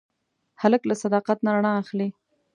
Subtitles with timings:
[0.61, 2.09] هلک له صداقت نه رڼا اخلي.